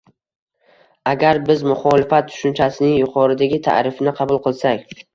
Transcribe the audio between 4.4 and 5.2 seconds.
qilsak